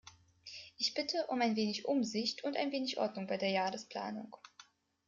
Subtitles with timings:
[0.77, 4.35] Ich bitte um ein wenig Umsicht und ein wenig Ordnung bei der Jahresplanung.